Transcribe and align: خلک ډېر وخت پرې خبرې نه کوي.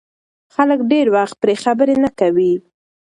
خلک 0.55 0.79
ډېر 0.91 1.07
وخت 1.15 1.35
پرې 1.41 1.55
خبرې 1.63 1.95
نه 2.03 2.09
کوي. 2.19 2.53